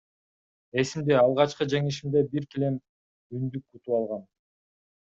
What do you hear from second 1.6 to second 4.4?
жеңишимде бир килем, үндүк утуп алгам.